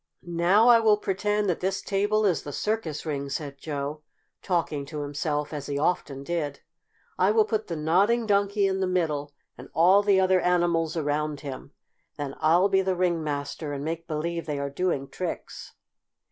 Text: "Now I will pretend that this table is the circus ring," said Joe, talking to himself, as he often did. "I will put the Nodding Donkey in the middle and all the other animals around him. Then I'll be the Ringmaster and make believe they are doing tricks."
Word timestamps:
"Now 0.25 0.67
I 0.67 0.79
will 0.79 0.97
pretend 0.97 1.47
that 1.47 1.59
this 1.59 1.79
table 1.79 2.25
is 2.25 2.41
the 2.41 2.51
circus 2.51 3.05
ring," 3.05 3.29
said 3.29 3.59
Joe, 3.59 4.01
talking 4.41 4.83
to 4.87 5.01
himself, 5.03 5.53
as 5.53 5.67
he 5.67 5.77
often 5.77 6.23
did. 6.23 6.61
"I 7.19 7.29
will 7.29 7.45
put 7.45 7.67
the 7.67 7.75
Nodding 7.75 8.25
Donkey 8.25 8.65
in 8.65 8.79
the 8.79 8.87
middle 8.87 9.31
and 9.59 9.69
all 9.75 10.01
the 10.01 10.19
other 10.19 10.39
animals 10.41 10.97
around 10.97 11.41
him. 11.41 11.73
Then 12.17 12.33
I'll 12.39 12.67
be 12.67 12.81
the 12.81 12.95
Ringmaster 12.95 13.73
and 13.73 13.85
make 13.85 14.07
believe 14.07 14.47
they 14.47 14.57
are 14.57 14.71
doing 14.71 15.07
tricks." 15.07 15.73